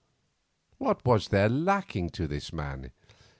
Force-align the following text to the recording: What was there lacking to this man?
What 0.79 1.05
was 1.05 1.27
there 1.27 1.47
lacking 1.47 2.09
to 2.13 2.27
this 2.27 2.51
man? 2.51 2.89